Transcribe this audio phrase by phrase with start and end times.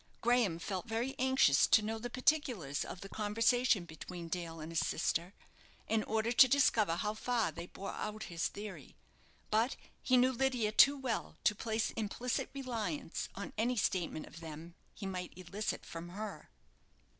[0.21, 4.79] Graham felt very anxious to know the particulars of the conversation between Dale and his
[4.83, 5.35] sister,
[5.87, 8.95] in order to discover how far they bore out his theory;
[9.51, 14.73] but he knew Lydia too well to place implicit reliance on any statement of them
[14.95, 16.49] he might elicit from her.